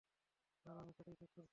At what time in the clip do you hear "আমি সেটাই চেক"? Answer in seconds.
0.77-1.31